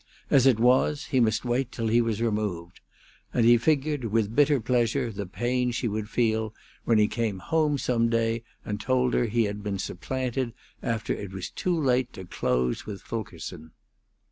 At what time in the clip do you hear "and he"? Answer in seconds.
3.35-3.55